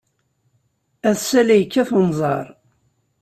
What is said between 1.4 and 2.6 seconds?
la yekkat unẓar.